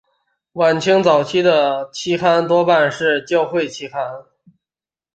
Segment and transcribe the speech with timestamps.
[0.53, 4.25] 晚清早期的期刊多半是教会期刊。